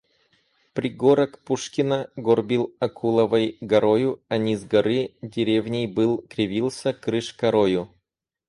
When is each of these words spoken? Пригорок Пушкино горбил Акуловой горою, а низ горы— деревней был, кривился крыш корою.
Пригорок 0.73 1.37
Пушкино 1.45 2.09
горбил 2.15 2.73
Акуловой 2.79 3.59
горою, 3.61 4.19
а 4.29 4.37
низ 4.37 4.65
горы— 4.65 5.13
деревней 5.21 5.85
был, 5.85 6.25
кривился 6.27 6.91
крыш 6.91 7.33
корою. 7.35 7.87